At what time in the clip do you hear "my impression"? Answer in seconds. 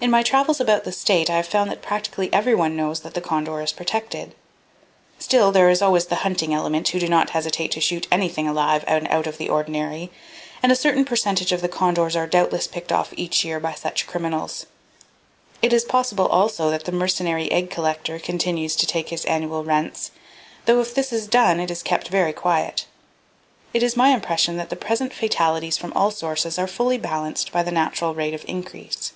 23.96-24.56